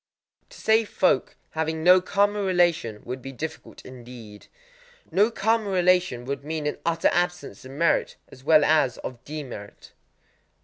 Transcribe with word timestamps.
_To 0.49 0.59
save 0.59 0.89
folk 0.89 1.35
having 1.51 1.83
no 1.83 2.01
karma 2.01 2.41
relation 2.41 3.03
would 3.05 3.21
be 3.21 3.31
difficult 3.31 3.85
indeed! 3.85 4.47
No 5.11 5.29
karma 5.29 5.69
relation 5.69 6.25
would 6.25 6.43
mean 6.43 6.65
an 6.65 6.79
utter 6.83 7.11
absence 7.13 7.63
of 7.65 7.69
merit 7.73 8.15
as 8.29 8.43
well 8.43 8.65
as 8.65 8.97
of 8.97 9.23
demerit. 9.25 9.91